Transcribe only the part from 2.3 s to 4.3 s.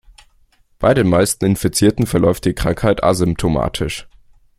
die Krankheit asymptomatisch.